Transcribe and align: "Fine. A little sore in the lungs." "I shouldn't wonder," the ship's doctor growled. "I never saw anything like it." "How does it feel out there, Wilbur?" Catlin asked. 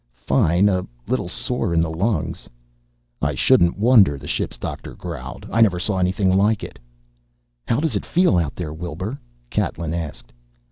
"Fine. 0.15 0.67
A 0.67 0.83
little 1.07 1.29
sore 1.29 1.75
in 1.75 1.79
the 1.81 1.91
lungs." 1.91 2.49
"I 3.21 3.35
shouldn't 3.35 3.77
wonder," 3.77 4.17
the 4.17 4.27
ship's 4.27 4.57
doctor 4.57 4.95
growled. 4.95 5.47
"I 5.51 5.61
never 5.61 5.77
saw 5.77 5.99
anything 5.99 6.35
like 6.35 6.63
it." 6.63 6.79
"How 7.67 7.79
does 7.79 7.95
it 7.95 8.03
feel 8.03 8.39
out 8.39 8.55
there, 8.55 8.73
Wilbur?" 8.73 9.19
Catlin 9.51 9.93
asked. 9.93 10.33